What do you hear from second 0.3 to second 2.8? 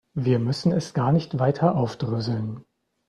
müssen es gar nicht weiter aufdröseln.